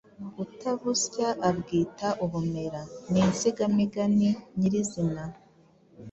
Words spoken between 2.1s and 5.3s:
ubumera” ni insigamugani nyirizina.